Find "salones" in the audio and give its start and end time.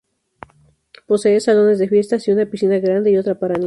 1.39-1.77